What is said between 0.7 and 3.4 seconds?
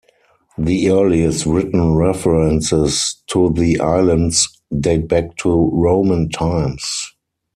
earliest written references